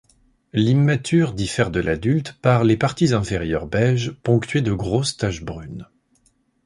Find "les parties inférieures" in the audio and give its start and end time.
2.63-3.67